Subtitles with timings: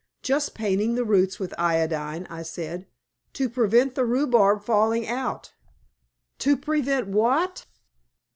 [0.23, 2.87] "Just painting the roots with iodine," I said,
[3.33, 5.53] "to prevent the rhubarb falling out."
[6.39, 7.67] "To prevent what?"